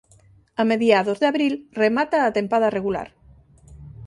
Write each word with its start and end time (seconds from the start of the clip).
A 0.61 0.63
mediados 0.71 1.19
de 1.19 1.27
abril 1.31 1.53
remata 1.83 2.17
a 2.25 2.33
tempada 2.37 2.71
regular. 2.77 3.07